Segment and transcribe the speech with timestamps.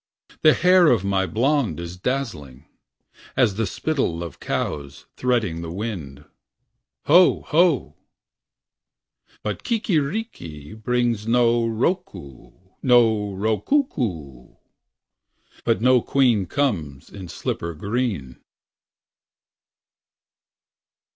[0.41, 2.65] The hair of my blonde Is dazzling.
[3.37, 6.25] As the spittle of cows Threading the wind.
[7.05, 7.41] Ho!
[7.41, 7.97] Ho!
[9.43, 12.71] But ki ki ri ki Brings no rou cou.
[12.81, 14.57] No rou cou cou.
[15.65, 18.39] But no queen comes In slipper green.